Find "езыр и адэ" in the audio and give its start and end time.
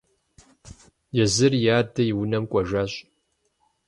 1.23-2.01